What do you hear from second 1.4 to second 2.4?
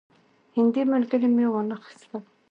وانه خیستل.